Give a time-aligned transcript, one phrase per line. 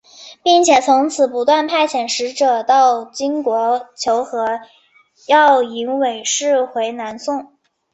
[0.41, 4.59] 并且从此不断派遣使者到金国求和
[5.27, 7.53] 要迎韦氏回南宋。